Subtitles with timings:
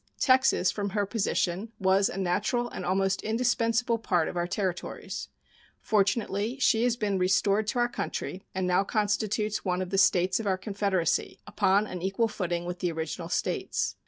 [0.19, 5.27] Texas, from her position, was a natural and almost indispensable part of our territories.
[5.79, 10.39] Fortunately, she has been restored to our country, and now constitutes one of the States
[10.39, 13.95] of our Confederacy, "upon an equal footing with the original States."